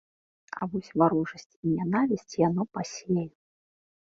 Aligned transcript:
А 0.59 0.67
вось 0.75 0.89
варожасць 1.01 1.53
і 1.65 1.75
нянавісць 1.75 2.39
яно 2.47 2.61
пасее. 2.79 3.25